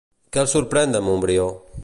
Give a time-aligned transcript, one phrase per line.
[0.35, 1.49] Què el sorprèn de Montbrió?